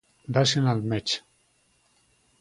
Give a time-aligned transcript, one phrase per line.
[0.37, 1.21] Rational Mech.